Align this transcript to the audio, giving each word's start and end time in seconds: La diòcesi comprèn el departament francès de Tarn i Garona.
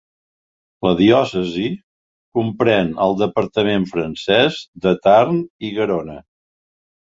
La 0.85 0.93
diòcesi 1.01 1.65
comprèn 2.37 2.89
el 3.05 3.13
departament 3.19 3.85
francès 3.93 4.59
de 4.87 4.95
Tarn 5.05 5.39
i 5.69 5.73
Garona. 5.79 6.19